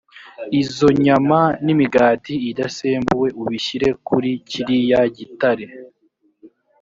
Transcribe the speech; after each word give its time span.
izo 0.61 0.87
nyama 1.05 1.39
n 1.63 1.67
imigati 1.73 2.33
idasembuwe 2.49 3.27
ubishyire 3.41 3.87
kuri 4.07 4.29
kiriya 4.49 5.01
gitare 5.17 5.65